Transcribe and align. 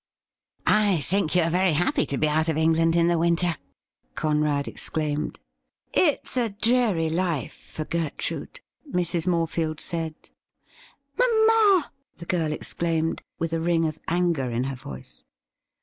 'I 0.65 1.01
think 1.01 1.35
you 1.35 1.43
are 1.43 1.51
very 1.51 1.73
happy 1.73 2.07
to 2.07 2.17
be 2.17 2.27
out 2.27 2.49
of 2.49 2.57
England 2.57 2.95
in 2.95 3.07
the 3.07 3.19
winter!' 3.19 3.55
Conrad 4.15 4.67
exclaimed.' 4.67 5.39
It 6.09 6.21
is 6.25 6.37
a 6.37 6.49
dreary 6.49 7.07
life 7.11 7.53
for 7.75 7.85
Gertrude,' 7.85 8.61
Mrs. 8.91 9.27
Morefield 9.27 9.79
said.' 9.79 10.15
Mamma!' 11.19 11.91
the 12.17 12.25
girl 12.25 12.51
exclaimed, 12.51 13.21
with 13.37 13.53
a 13.53 13.59
ring 13.61 13.85
of 13.85 13.99
anger 14.07 14.49
in 14.49 14.63
her 14.63 14.75
voice. 14.75 15.21